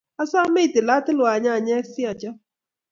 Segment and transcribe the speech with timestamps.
[0.23, 2.37] asome itilatilwa nyanyek si achop